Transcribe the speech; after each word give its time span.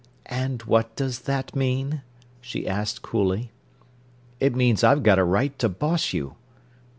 "And 0.33 0.63
what 0.63 0.95
does 0.95 1.19
that 1.29 1.55
mean?" 1.55 2.01
she 2.41 2.67
asked 2.67 3.03
coolly. 3.03 3.51
"It 4.39 4.55
means 4.55 4.83
I've 4.83 5.03
got 5.03 5.19
a 5.19 5.23
right 5.23 5.55
to 5.59 5.69
boss 5.69 6.11
you." 6.11 6.33